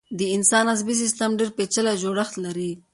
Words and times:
د 0.19 0.21
انسان 0.35 0.65
عصبي 0.73 0.93
سيستم 1.01 1.29
ډېر 1.39 1.49
پيچلی 1.57 1.93
جوړښت 2.03 2.33
لري. 2.45 2.71